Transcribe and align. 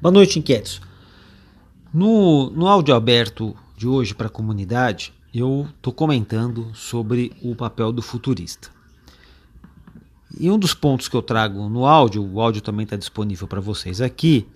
Boa 0.00 0.12
noite, 0.12 0.38
inquietos. 0.38 0.82
No, 1.92 2.50
no 2.50 2.66
áudio 2.66 2.94
aberto 2.94 3.56
de 3.76 3.86
hoje 3.86 4.14
para 4.14 4.26
a 4.26 4.30
comunidade, 4.30 5.14
eu 5.32 5.66
estou 5.74 5.92
comentando 5.92 6.70
sobre 6.74 7.32
o 7.40 7.54
papel 7.54 7.90
do 7.90 8.02
futurista. 8.02 8.68
E 10.38 10.50
um 10.50 10.58
dos 10.58 10.74
pontos 10.74 11.08
que 11.08 11.16
eu 11.16 11.22
trago 11.22 11.68
no 11.68 11.86
áudio, 11.86 12.22
o 12.22 12.40
áudio 12.40 12.60
também 12.60 12.84
está 12.84 12.96
disponível 12.96 13.46
para 13.46 13.60
vocês 13.60 14.00
aqui, 14.00 14.46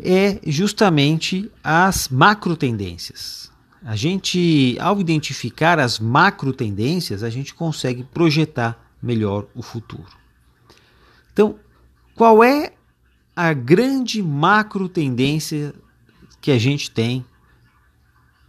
é 0.00 0.40
justamente 0.46 1.50
as 1.62 2.08
macro 2.08 2.56
tendências. 2.56 3.52
A 3.84 3.94
gente, 3.94 4.76
ao 4.80 5.00
identificar 5.00 5.78
as 5.78 6.00
macro 6.00 6.52
tendências, 6.52 7.22
a 7.22 7.30
gente 7.30 7.54
consegue 7.54 8.02
projetar 8.02 8.92
melhor 9.00 9.46
o 9.54 9.62
futuro. 9.62 10.10
Então, 11.32 11.56
qual 12.14 12.42
é 12.42 12.72
a 13.34 13.52
grande 13.52 14.22
macro 14.22 14.88
tendência 14.88 15.74
que 16.40 16.50
a 16.50 16.58
gente 16.58 16.90
tem 16.90 17.24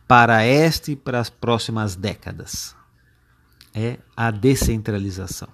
para 0.07 0.43
esta 0.43 0.91
e 0.91 0.95
para 0.95 1.19
as 1.19 1.29
próximas 1.29 1.95
décadas? 1.95 2.75
É 3.73 3.97
a 4.15 4.29
descentralização. 4.29 5.47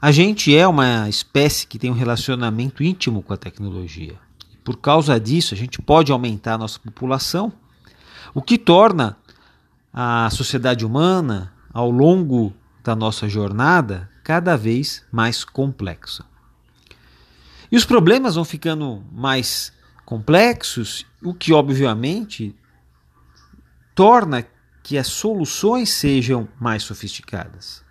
A 0.00 0.10
gente 0.10 0.56
é 0.56 0.66
uma 0.66 1.08
espécie 1.08 1.66
que 1.66 1.78
tem 1.78 1.90
um 1.90 1.94
relacionamento 1.94 2.82
íntimo 2.82 3.22
com 3.22 3.32
a 3.32 3.36
tecnologia. 3.36 4.18
Por 4.64 4.76
causa 4.76 5.18
disso, 5.18 5.54
a 5.54 5.56
gente 5.56 5.82
pode 5.82 6.12
aumentar 6.12 6.54
a 6.54 6.58
nossa 6.58 6.78
população, 6.78 7.52
o 8.34 8.40
que 8.40 8.56
torna 8.56 9.16
a 9.92 10.28
sociedade 10.30 10.84
humana, 10.84 11.52
ao 11.72 11.90
longo 11.90 12.54
da 12.82 12.94
nossa 12.94 13.28
jornada, 13.28 14.08
cada 14.22 14.56
vez 14.56 15.04
mais 15.10 15.44
complexa. 15.44 16.24
E 17.70 17.76
os 17.76 17.84
problemas 17.84 18.34
vão 18.34 18.44
ficando 18.44 19.04
mais 19.12 19.72
complexos, 20.04 21.04
o 21.22 21.34
que 21.34 21.52
obviamente 21.52 22.56
torna 23.94 24.46
que 24.82 24.96
as 24.96 25.08
soluções 25.08 25.90
sejam 25.90 26.48
mais 26.58 26.82
sofisticadas. 26.82 27.84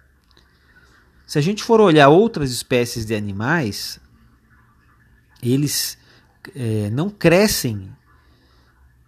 Se 1.27 1.37
a 1.37 1.41
gente 1.41 1.63
for 1.63 1.79
olhar 1.79 2.07
outras 2.09 2.51
espécies 2.51 3.05
de 3.05 3.13
animais, 3.13 3.99
eles 5.43 5.97
é, 6.55 6.89
não 6.89 7.09
crescem 7.09 7.91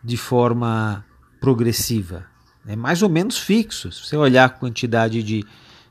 de 0.03 0.17
forma 0.17 1.05
progressiva. 1.39 2.27
É 2.67 2.75
mais 2.75 3.02
ou 3.02 3.09
menos 3.09 3.39
fixo. 3.39 3.91
Se 3.91 4.05
você 4.05 4.17
olhar 4.17 4.45
a 4.45 4.49
quantidade 4.49 5.23
de, 5.23 5.45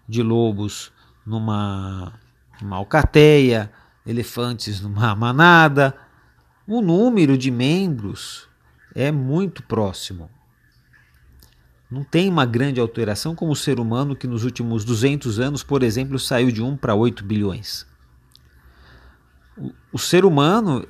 de 0.08 0.22
lobos 0.22 0.92
numa, 1.26 2.12
numa 2.60 2.76
alcateia, 2.76 3.72
elefantes 4.08 4.80
numa 4.80 5.14
manada, 5.16 5.94
o 6.66 6.80
número 6.80 7.36
de 7.36 7.50
membros 7.50 8.48
é 8.94 9.12
muito 9.12 9.62
próximo. 9.62 10.30
Não 11.90 12.02
tem 12.04 12.28
uma 12.28 12.44
grande 12.44 12.80
alteração 12.80 13.34
como 13.34 13.52
o 13.52 13.56
ser 13.56 13.78
humano 13.78 14.16
que 14.16 14.26
nos 14.26 14.44
últimos 14.44 14.84
200 14.84 15.38
anos, 15.38 15.62
por 15.62 15.82
exemplo, 15.82 16.18
saiu 16.18 16.50
de 16.50 16.62
1 16.62 16.76
para 16.76 16.94
8 16.94 17.24
bilhões. 17.24 17.86
O, 19.56 19.72
o 19.92 19.98
ser 19.98 20.24
humano, 20.24 20.86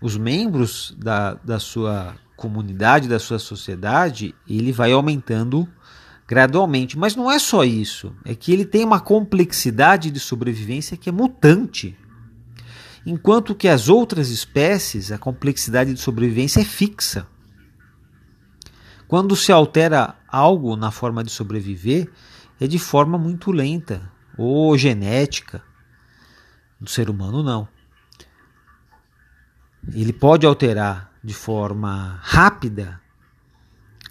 os 0.00 0.16
membros 0.16 0.96
da, 0.98 1.34
da 1.34 1.60
sua 1.60 2.16
comunidade, 2.36 3.08
da 3.08 3.20
sua 3.20 3.38
sociedade, 3.38 4.34
ele 4.48 4.72
vai 4.72 4.90
aumentando 4.90 5.68
gradualmente. 6.26 6.98
Mas 6.98 7.14
não 7.14 7.30
é 7.30 7.38
só 7.38 7.62
isso, 7.62 8.12
é 8.24 8.34
que 8.34 8.52
ele 8.52 8.64
tem 8.64 8.84
uma 8.84 8.98
complexidade 8.98 10.10
de 10.10 10.18
sobrevivência 10.18 10.96
que 10.96 11.08
é 11.08 11.12
mutante. 11.12 11.96
Enquanto 13.04 13.54
que 13.54 13.66
as 13.66 13.88
outras 13.88 14.28
espécies, 14.28 15.10
a 15.10 15.18
complexidade 15.18 15.92
de 15.92 16.00
sobrevivência 16.00 16.60
é 16.60 16.64
fixa. 16.64 17.26
Quando 19.08 19.34
se 19.34 19.50
altera 19.50 20.16
algo 20.28 20.76
na 20.76 20.90
forma 20.90 21.24
de 21.24 21.30
sobreviver, 21.30 22.10
é 22.60 22.66
de 22.66 22.78
forma 22.78 23.18
muito 23.18 23.50
lenta 23.50 24.10
ou 24.38 24.76
genética. 24.78 25.62
Do 26.80 26.88
ser 26.88 27.10
humano, 27.10 27.42
não. 27.42 27.68
Ele 29.92 30.12
pode 30.12 30.46
alterar 30.46 31.12
de 31.22 31.34
forma 31.34 32.20
rápida 32.22 33.00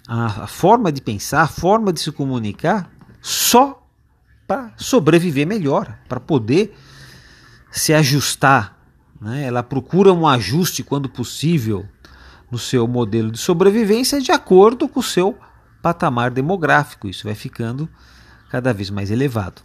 a, 0.06 0.44
a 0.44 0.46
forma 0.46 0.92
de 0.92 1.00
pensar, 1.00 1.42
a 1.42 1.48
forma 1.48 1.92
de 1.92 2.00
se 2.00 2.12
comunicar, 2.12 2.90
só 3.20 3.86
para 4.46 4.72
sobreviver 4.76 5.46
melhor, 5.46 5.98
para 6.08 6.20
poder 6.20 6.76
se 7.70 7.94
ajustar 7.94 8.81
né? 9.22 9.44
Ela 9.44 9.62
procura 9.62 10.12
um 10.12 10.26
ajuste, 10.26 10.82
quando 10.82 11.08
possível, 11.08 11.86
no 12.50 12.58
seu 12.58 12.88
modelo 12.88 13.30
de 13.30 13.38
sobrevivência 13.38 14.20
de 14.20 14.32
acordo 14.32 14.88
com 14.88 14.98
o 14.98 15.02
seu 15.02 15.38
patamar 15.80 16.30
demográfico. 16.30 17.08
Isso 17.08 17.24
vai 17.24 17.34
ficando 17.34 17.88
cada 18.50 18.74
vez 18.74 18.90
mais 18.90 19.10
elevado. 19.10 19.62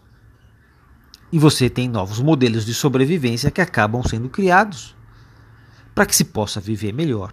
E 1.31 1.39
você 1.39 1.69
tem 1.69 1.89
novos 1.89 2.19
modelos 2.19 2.65
de 2.65 2.73
sobrevivência 2.73 3.51
que 3.51 3.59
acabam 3.59 4.01
sendo 4.03 4.29
criados 4.29 4.95
para 5.93 6.05
que 6.05 6.15
se 6.15 6.25
possa 6.25 6.61
viver 6.61 6.93
melhor. 6.93 7.31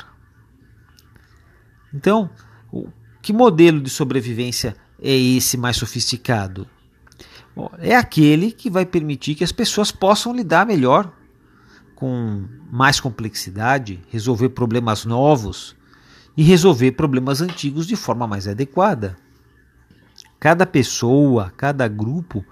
Então, 1.92 2.30
que 3.22 3.32
modelo 3.32 3.80
de 3.80 3.90
sobrevivência 3.90 4.74
é 5.00 5.14
esse 5.14 5.56
mais 5.56 5.76
sofisticado? 5.76 6.66
é 7.78 7.94
aquele 7.94 8.50
que 8.50 8.68
vai 8.68 8.84
permitir 8.84 9.36
que 9.36 9.44
as 9.44 9.52
pessoas 9.52 9.92
possam 9.92 10.34
lidar 10.34 10.66
melhor 10.66 11.12
com 11.94 12.44
mais 12.70 13.00
complexidade, 13.00 14.02
resolver 14.10 14.50
problemas 14.50 15.04
novos 15.04 15.76
e 16.36 16.42
resolver 16.42 16.92
problemas 16.92 17.40
antigos 17.40 17.86
de 17.86 17.96
forma 17.96 18.26
mais 18.26 18.48
adequada. 18.48 19.16
Cada 20.38 20.66
pessoa, 20.66 21.52
cada 21.56 21.86
grupo 21.88 22.44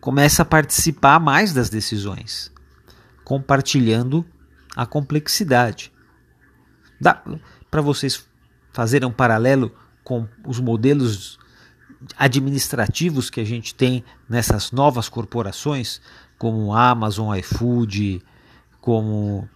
começa 0.00 0.42
a 0.42 0.46
participar 0.46 1.20
mais 1.20 1.52
das 1.52 1.68
decisões, 1.68 2.52
compartilhando 3.24 4.24
a 4.74 4.86
complexidade. 4.86 5.92
Dá 7.00 7.22
para 7.70 7.82
vocês 7.82 8.24
fazerem 8.72 9.08
um 9.08 9.12
paralelo 9.12 9.74
com 10.02 10.26
os 10.46 10.58
modelos 10.60 11.38
administrativos 12.16 13.28
que 13.28 13.40
a 13.40 13.44
gente 13.44 13.74
tem 13.74 14.04
nessas 14.28 14.72
novas 14.72 15.08
corporações, 15.08 16.00
como 16.38 16.72
Amazon, 16.74 17.36
iFood, 17.36 18.22
como 18.80 19.48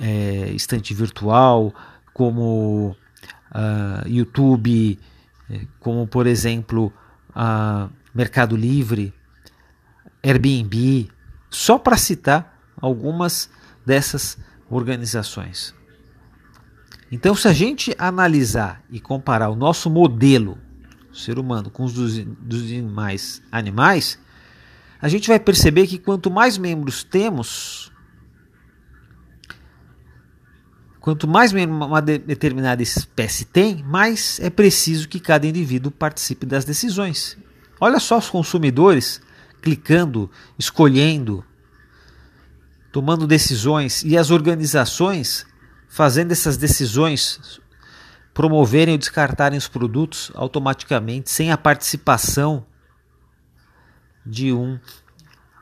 é, 0.00 0.50
estante 0.50 0.94
virtual, 0.94 1.74
como 2.12 2.96
uh, 3.52 4.08
YouTube, 4.08 4.98
é, 5.50 5.60
como 5.78 6.06
por 6.06 6.26
exemplo 6.26 6.92
uh, 7.30 7.90
Mercado 8.14 8.56
Livre, 8.56 9.12
Airbnb, 10.22 11.08
só 11.50 11.78
para 11.78 11.96
citar 11.96 12.58
algumas 12.80 13.50
dessas 13.84 14.38
organizações. 14.68 15.74
Então, 17.12 17.34
se 17.34 17.46
a 17.46 17.52
gente 17.52 17.94
analisar 17.98 18.82
e 18.90 18.98
comparar 18.98 19.50
o 19.50 19.54
nosso 19.54 19.88
modelo, 19.88 20.58
o 21.12 21.14
ser 21.14 21.38
humano, 21.38 21.70
com 21.70 21.84
os 21.84 21.92
dos, 21.92 22.18
dos 22.18 22.66
demais 22.66 23.40
animais, 23.52 24.18
a 25.00 25.08
gente 25.08 25.28
vai 25.28 25.38
perceber 25.38 25.86
que 25.86 25.98
quanto 25.98 26.30
mais 26.30 26.58
membros 26.58 27.04
temos, 27.04 27.92
Quanto 31.04 31.28
mais 31.28 31.52
uma 31.52 32.00
determinada 32.00 32.82
espécie 32.82 33.44
tem, 33.44 33.82
mais 33.82 34.40
é 34.40 34.48
preciso 34.48 35.06
que 35.06 35.20
cada 35.20 35.46
indivíduo 35.46 35.92
participe 35.92 36.46
das 36.46 36.64
decisões. 36.64 37.36
Olha 37.78 38.00
só 38.00 38.16
os 38.16 38.30
consumidores 38.30 39.20
clicando, 39.60 40.30
escolhendo, 40.58 41.44
tomando 42.90 43.26
decisões 43.26 44.02
e 44.02 44.16
as 44.16 44.30
organizações 44.30 45.46
fazendo 45.88 46.32
essas 46.32 46.56
decisões, 46.56 47.60
promoverem 48.32 48.92
ou 48.94 48.98
descartarem 48.98 49.58
os 49.58 49.68
produtos 49.68 50.32
automaticamente, 50.34 51.28
sem 51.28 51.52
a 51.52 51.58
participação 51.58 52.64
de 54.24 54.54
um 54.54 54.80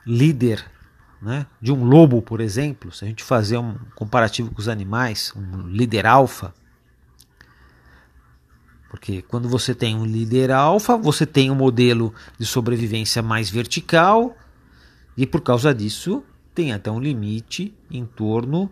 líder 0.07 0.63
né, 1.23 1.47
de 1.61 1.71
um 1.71 1.83
lobo, 1.85 2.21
por 2.21 2.41
exemplo, 2.41 2.91
se 2.91 3.05
a 3.05 3.07
gente 3.07 3.23
fazer 3.23 3.57
um 3.57 3.75
comparativo 3.95 4.51
com 4.51 4.59
os 4.59 4.67
animais, 4.67 5.33
um 5.35 5.67
líder 5.67 6.05
alfa, 6.05 6.53
porque 8.89 9.21
quando 9.23 9.47
você 9.49 9.73
tem 9.73 9.95
um 9.95 10.05
líder 10.05 10.51
alfa, 10.51 10.97
você 10.97 11.25
tem 11.25 11.49
um 11.49 11.55
modelo 11.55 12.13
de 12.37 12.45
sobrevivência 12.45 13.23
mais 13.23 13.49
vertical 13.49 14.37
e 15.17 15.25
por 15.25 15.41
causa 15.41 15.73
disso 15.73 16.23
tem 16.53 16.73
até 16.73 16.91
um 16.91 16.99
limite 16.99 17.73
em 17.89 18.05
torno, 18.05 18.69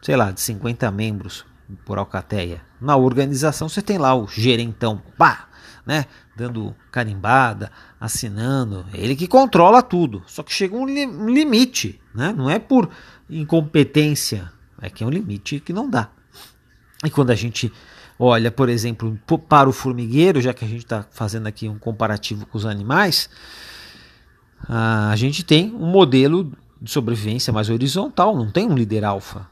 sei 0.00 0.16
lá, 0.16 0.30
de 0.30 0.40
50 0.40 0.90
membros 0.90 1.44
por 1.84 1.98
alcateia. 1.98 2.60
Na 2.80 2.96
organização 2.96 3.68
você 3.68 3.82
tem 3.82 3.98
lá 3.98 4.14
o 4.14 4.26
gerentão, 4.26 5.02
pá, 5.16 5.48
né, 5.84 6.06
dando 6.36 6.74
carimbada, 6.90 7.70
assinando, 8.00 8.84
ele 8.92 9.14
que 9.14 9.26
controla 9.26 9.82
tudo. 9.82 10.22
Só 10.26 10.42
que 10.42 10.52
chega 10.52 10.76
um, 10.76 10.82
um 10.82 11.28
limite, 11.28 12.00
né? 12.14 12.34
Não 12.36 12.50
é 12.50 12.58
por 12.58 12.90
incompetência 13.28 14.52
É 14.80 14.90
que 14.90 15.02
é 15.02 15.06
um 15.06 15.10
limite 15.10 15.60
que 15.60 15.72
não 15.72 15.88
dá. 15.88 16.10
E 17.04 17.10
quando 17.10 17.30
a 17.30 17.34
gente 17.34 17.72
olha, 18.18 18.50
por 18.50 18.68
exemplo, 18.68 19.18
para 19.48 19.68
o 19.68 19.72
formigueiro, 19.72 20.40
já 20.40 20.52
que 20.52 20.64
a 20.64 20.68
gente 20.68 20.84
está 20.84 21.06
fazendo 21.10 21.46
aqui 21.46 21.68
um 21.68 21.78
comparativo 21.78 22.46
com 22.46 22.56
os 22.56 22.66
animais, 22.66 23.28
a 24.68 25.14
gente 25.16 25.44
tem 25.44 25.72
um 25.74 25.86
modelo 25.86 26.52
de 26.80 26.90
sobrevivência 26.90 27.52
mais 27.52 27.70
horizontal, 27.70 28.36
não 28.36 28.50
tem 28.50 28.66
um 28.66 28.74
líder 28.74 29.04
alfa. 29.04 29.48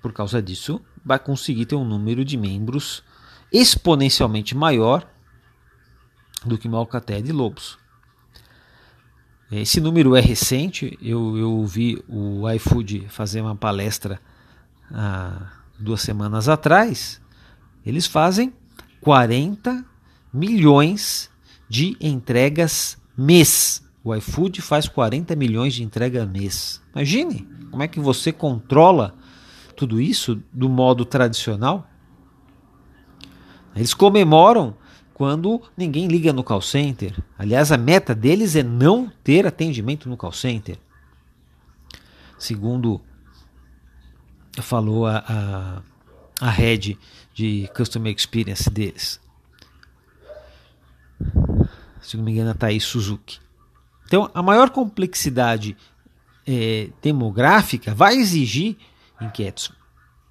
Por 0.00 0.12
causa 0.12 0.40
disso, 0.40 0.80
vai 1.04 1.18
conseguir 1.18 1.66
ter 1.66 1.74
um 1.74 1.84
número 1.84 2.24
de 2.24 2.36
membros 2.36 3.02
exponencialmente 3.52 4.56
maior 4.56 5.06
do 6.44 6.56
que 6.56 6.68
uma 6.68 6.78
alcateia 6.78 7.22
de 7.22 7.32
lobos. 7.32 7.78
Esse 9.50 9.80
número 9.80 10.16
é 10.16 10.20
recente, 10.20 10.98
eu, 11.02 11.36
eu 11.36 11.66
vi 11.66 12.02
o 12.08 12.48
iFood 12.52 13.06
fazer 13.08 13.42
uma 13.42 13.54
palestra 13.54 14.18
há 14.90 15.52
duas 15.78 16.00
semanas 16.00 16.48
atrás. 16.48 17.20
Eles 17.84 18.06
fazem 18.06 18.52
40 19.02 19.84
milhões 20.32 21.30
de 21.68 21.96
entregas 22.00 22.96
mês. 23.16 23.82
O 24.02 24.14
iFood 24.14 24.62
faz 24.62 24.88
40 24.88 25.36
milhões 25.36 25.74
de 25.74 25.82
entregas 25.82 26.26
mês. 26.26 26.80
Imagine 26.94 27.46
como 27.70 27.82
é 27.82 27.88
que 27.88 28.00
você 28.00 28.32
controla 28.32 29.14
tudo 29.72 30.00
isso 30.00 30.42
do 30.52 30.68
modo 30.68 31.04
tradicional. 31.04 31.88
Eles 33.74 33.94
comemoram 33.94 34.76
quando 35.14 35.62
ninguém 35.76 36.06
liga 36.06 36.32
no 36.32 36.44
call 36.44 36.60
center. 36.60 37.14
Aliás, 37.38 37.72
a 37.72 37.78
meta 37.78 38.14
deles 38.14 38.56
é 38.56 38.62
não 38.62 39.10
ter 39.22 39.46
atendimento 39.46 40.08
no 40.08 40.16
call 40.16 40.32
center. 40.32 40.78
Segundo 42.38 43.00
falou 44.60 45.06
a, 45.06 45.18
a, 45.18 45.82
a 46.40 46.50
head 46.50 46.98
de 47.32 47.70
Customer 47.74 48.14
Experience 48.14 48.68
deles. 48.68 49.20
Se 52.00 52.16
não 52.16 52.24
me 52.24 52.32
engano, 52.32 52.50
a 52.50 52.54
Thaís 52.54 52.84
Suzuki. 52.84 53.38
Então, 54.06 54.30
a 54.34 54.42
maior 54.42 54.70
complexidade 54.70 55.76
é, 56.46 56.90
demográfica 57.00 57.94
vai 57.94 58.16
exigir 58.16 58.76
inquietos 59.22 59.72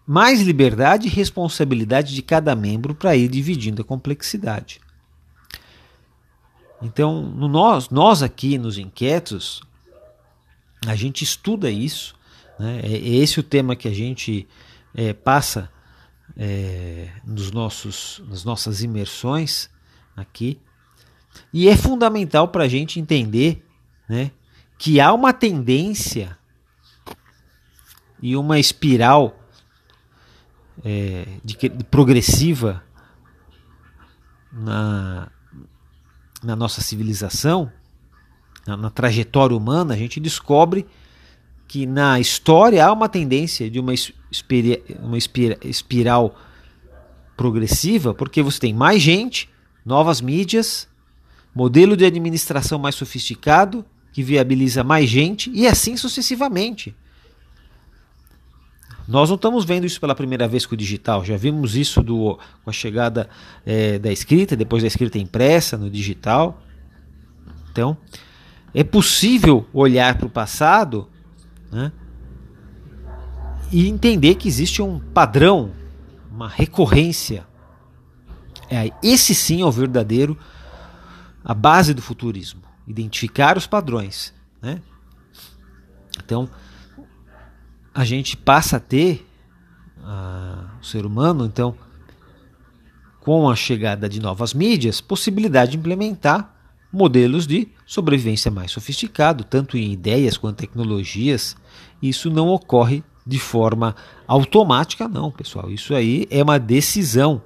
mais 0.06 0.42
liberdade 0.42 1.08
e 1.08 1.10
responsabilidade 1.10 2.14
de 2.14 2.22
cada 2.22 2.56
membro 2.56 2.94
para 2.94 3.16
ir 3.16 3.30
dividindo 3.30 3.82
a 3.82 3.86
complexidade. 3.86 4.82
Então, 6.82 7.22
no 7.22 7.48
nós, 7.48 7.90
nós 7.90 8.22
aqui 8.22 8.58
nos 8.58 8.78
inquietos, 8.78 9.62
a 10.86 10.96
gente 10.96 11.24
estuda 11.24 11.70
isso. 11.70 12.16
Né? 12.60 12.82
É, 12.84 12.94
é 12.94 13.16
esse 13.16 13.40
o 13.40 13.44
tema 13.44 13.76
que 13.76 13.88
a 13.88 13.94
gente 13.94 14.48
é, 14.94 15.14
passa 15.14 15.72
é, 16.36 17.10
nos 17.24 17.52
nossos, 17.52 18.22
nas 18.28 18.44
nossas 18.44 18.82
imersões 18.82 19.70
aqui. 20.14 20.60
E 21.54 21.70
é 21.70 21.78
fundamental 21.78 22.50
para 22.50 22.66
a 22.66 22.68
gente 22.68 23.00
entender 23.00 23.64
né, 24.10 24.32
que 24.78 25.00
há 25.00 25.14
uma 25.14 25.32
tendência 25.32 26.38
e 28.22 28.36
uma 28.36 28.60
espiral 28.60 29.40
é, 30.84 31.26
de, 31.44 31.56
de 31.56 31.84
progressiva 31.86 32.84
na, 34.52 35.30
na 36.44 36.56
nossa 36.56 36.82
civilização, 36.82 37.72
na, 38.68 38.78
na, 38.78 38.90
trajetória 38.90 39.56
humana, 39.56 39.94
a 39.94 39.98
gente 39.98 40.20
descobre 40.20 40.86
que 41.68 41.86
na 41.86 42.20
história 42.20 42.86
há 42.86 42.92
uma 42.92 43.08
tendência 43.08 43.70
de 43.70 43.80
uma, 43.80 43.94
uma 45.00 45.18
espira, 45.18 45.58
espiral 45.64 46.36
progressiva, 47.36 48.14
porque 48.14 48.44
você 48.44 48.60
tem 48.60 48.74
mais 48.74 49.02
gente, 49.02 49.50
novas 49.86 50.22
mídias, 50.22 50.88
modelo 51.56 51.96
de 51.96 52.06
administração 52.06 52.78
mais 52.78 52.96
sofisticado, 52.96 53.86
que 54.12 54.22
viabiliza 54.22 54.84
mais 54.84 55.10
gente, 55.10 55.50
e 55.54 55.66
assim 55.66 55.96
sucessivamente. 55.96 56.96
Nós 59.07 59.30
não 59.30 59.36
estamos 59.36 59.65
vendo 59.65 59.86
isso 59.86 60.00
pela 60.00 60.15
primeira 60.15 60.48
vez 60.48 60.65
com 60.65 60.75
o 60.75 60.77
digital, 60.77 61.25
já 61.25 61.36
vimos 61.36 61.75
isso 61.75 62.01
do, 62.01 62.39
com 62.63 62.69
a 62.69 62.74
chegada 62.74 63.30
é, 63.65 64.00
da 64.00 64.12
escrita, 64.12 64.56
depois 64.56 64.83
da 64.83 64.88
escrita 64.88 65.18
impressa 65.18 65.77
no 65.77 65.89
digital. 65.89 66.62
Então, 67.71 67.98
é 68.74 68.83
possível 68.83 69.68
olhar 69.74 70.18
para 70.18 70.27
o 70.27 70.30
passado 70.30 71.09
né, 71.71 71.92
e 73.71 73.88
entender 73.88 74.36
que 74.36 74.48
existe 74.48 74.81
um 74.81 75.00
padrão, 75.00 75.71
uma 76.31 76.48
recorrência. 76.48 77.45
É, 78.69 78.92
esse 79.03 79.36
sim 79.36 79.62
é 79.62 79.65
o 79.65 79.71
verdadeiro, 79.71 80.38
a 81.44 81.53
base 81.53 81.94
do 81.94 82.01
futurismo, 82.01 82.62
identificar 82.88 83.57
os 83.57 83.68
padrões. 83.68 84.33
Né? 84.62 84.81
Então, 86.24 86.50
a 87.94 88.04
gente 88.04 88.38
passa 88.38 88.78
a 88.78 88.80
ter 88.80 89.28
o 90.80 90.86
ser 90.86 91.06
humano, 91.06 91.46
então, 91.46 91.76
com 93.20 93.50
a 93.50 93.56
chegada 93.56 94.10
de 94.10 94.20
novas 94.20 94.54
mídias, 94.54 95.00
possibilidade 95.00 95.72
de 95.72 95.78
implementar 95.78 96.56
modelos 96.92 97.48
de 97.48 97.70
sobrevivência 97.86 98.52
mais 98.52 98.72
sofisticado, 98.72 99.44
tanto 99.44 99.78
em 99.78 99.92
ideias 99.92 100.38
quanto 100.38 100.64
em 100.64 100.68
tecnologias. 100.68 101.56
Isso 102.02 102.30
não 102.30 102.50
ocorre 102.50 103.04
de 103.26 103.40
forma 103.40 103.96
automática, 104.28 105.08
não, 105.08 105.32
pessoal. 105.32 105.70
Isso 105.70 105.94
aí 105.94 106.28
é 106.30 106.42
uma 106.42 106.60
decisão, 106.60 107.42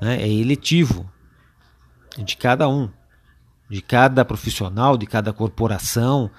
né? 0.00 0.22
é 0.22 0.28
eletivo 0.28 1.10
de 2.16 2.36
cada 2.36 2.68
um, 2.68 2.88
de 3.68 3.82
cada 3.82 4.24
profissional, 4.24 4.96
de 4.96 5.06
cada 5.06 5.32
corporação, 5.32 6.30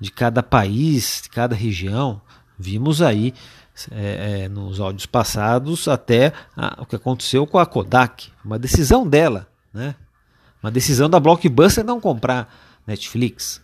de 0.00 0.10
cada 0.10 0.42
país, 0.42 1.20
de 1.24 1.28
cada 1.28 1.54
região. 1.54 2.20
Vimos 2.62 3.02
aí 3.02 3.34
é, 3.90 4.42
é, 4.44 4.48
nos 4.48 4.78
áudios 4.78 5.06
passados 5.06 5.88
até 5.88 6.32
a, 6.56 6.82
o 6.82 6.86
que 6.86 6.94
aconteceu 6.94 7.44
com 7.46 7.58
a 7.58 7.66
Kodak, 7.66 8.30
uma 8.44 8.58
decisão 8.58 9.06
dela, 9.06 9.48
né? 9.74 9.96
Uma 10.62 10.70
decisão 10.70 11.10
da 11.10 11.18
Blockbuster 11.18 11.84
não 11.84 12.00
comprar 12.00 12.80
Netflix. 12.86 13.60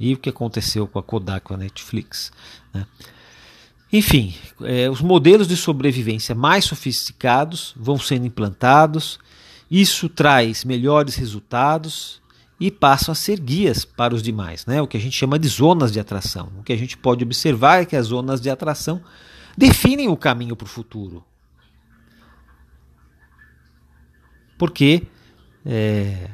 E 0.00 0.14
o 0.14 0.16
que 0.16 0.30
aconteceu 0.30 0.86
com 0.86 0.98
a 0.98 1.02
Kodak 1.02 1.46
com 1.46 1.54
a 1.54 1.58
Netflix, 1.58 2.32
né? 2.72 2.86
Enfim, 3.92 4.34
é, 4.62 4.88
os 4.90 5.00
modelos 5.00 5.46
de 5.46 5.56
sobrevivência 5.56 6.34
mais 6.34 6.64
sofisticados 6.64 7.74
vão 7.76 7.98
sendo 7.98 8.26
implantados. 8.26 9.18
Isso 9.70 10.08
traz 10.08 10.64
melhores 10.64 11.14
resultados 11.14 12.20
e 12.58 12.70
passam 12.70 13.12
a 13.12 13.14
ser 13.14 13.38
guias 13.38 13.84
para 13.84 14.14
os 14.14 14.22
demais, 14.22 14.64
né? 14.64 14.80
o 14.80 14.86
que 14.86 14.96
a 14.96 15.00
gente 15.00 15.16
chama 15.16 15.38
de 15.38 15.46
zonas 15.46 15.92
de 15.92 16.00
atração. 16.00 16.50
O 16.58 16.62
que 16.62 16.72
a 16.72 16.76
gente 16.76 16.96
pode 16.96 17.22
observar 17.22 17.82
é 17.82 17.84
que 17.84 17.94
as 17.94 18.06
zonas 18.06 18.40
de 18.40 18.48
atração 18.48 19.02
definem 19.56 20.08
o 20.08 20.16
caminho 20.16 20.56
para 20.56 20.64
o 20.64 20.68
futuro. 20.68 21.24
Porque 24.58 25.06
é, 25.64 26.30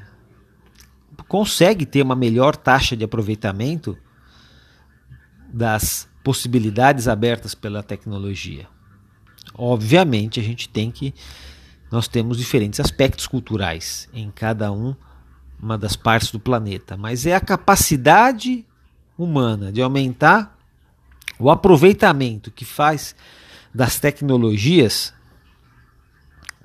consegue 1.26 1.84
ter 1.84 2.02
uma 2.02 2.14
melhor 2.14 2.54
taxa 2.54 2.96
de 2.96 3.04
aproveitamento 3.04 3.98
das 5.52 6.08
possibilidades 6.22 7.08
abertas 7.08 7.54
pela 7.54 7.82
tecnologia. 7.82 8.68
Obviamente, 9.54 10.38
a 10.38 10.42
gente 10.42 10.68
tem 10.68 10.90
que. 10.90 11.14
Nós 11.90 12.06
temos 12.06 12.38
diferentes 12.38 12.80
aspectos 12.80 13.26
culturais 13.26 14.08
em 14.14 14.30
cada 14.30 14.70
um 14.70 14.94
uma 15.62 15.78
das 15.78 15.94
partes 15.94 16.32
do 16.32 16.40
planeta, 16.40 16.96
mas 16.96 17.24
é 17.24 17.36
a 17.36 17.40
capacidade 17.40 18.66
humana 19.16 19.70
de 19.70 19.80
aumentar 19.80 20.58
o 21.38 21.48
aproveitamento 21.48 22.50
que 22.50 22.64
faz 22.64 23.14
das 23.72 24.00
tecnologias 24.00 25.14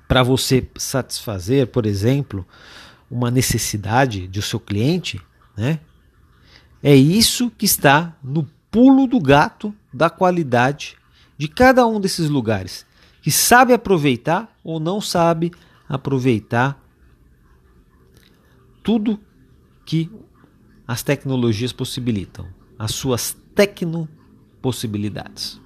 para 0.08 0.22
você 0.22 0.68
satisfazer, 0.76 1.68
por 1.68 1.86
exemplo, 1.86 2.44
uma 3.08 3.30
necessidade 3.30 4.26
do 4.26 4.42
seu 4.42 4.58
cliente, 4.58 5.20
né? 5.56 5.78
É 6.82 6.94
isso 6.94 7.50
que 7.50 7.66
está 7.66 8.16
no 8.22 8.48
pulo 8.70 9.06
do 9.06 9.20
gato 9.20 9.74
da 9.92 10.10
qualidade 10.10 10.96
de 11.36 11.48
cada 11.48 11.86
um 11.86 12.00
desses 12.00 12.28
lugares, 12.28 12.84
que 13.22 13.30
sabe 13.30 13.72
aproveitar 13.72 14.52
ou 14.62 14.80
não 14.80 15.00
sabe 15.00 15.52
aproveitar 15.88 16.80
tudo 18.88 19.20
que 19.84 20.10
as 20.86 21.02
tecnologias 21.02 21.74
possibilitam, 21.74 22.48
as 22.78 22.92
suas 22.92 23.36
tecnopossibilidades. 23.54 25.60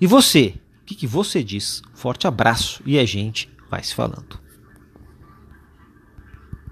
E 0.00 0.06
você, 0.08 0.54
o 0.82 0.84
que, 0.84 0.96
que 0.96 1.06
você 1.06 1.44
diz? 1.44 1.80
Forte 1.94 2.26
abraço 2.26 2.82
e 2.84 2.98
a 2.98 3.04
gente 3.04 3.48
vai 3.70 3.84
se 3.84 3.94
falando. 3.94 4.40